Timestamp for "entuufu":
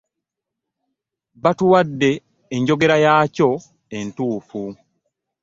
3.97-4.61